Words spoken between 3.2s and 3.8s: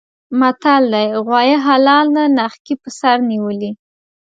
نیولي.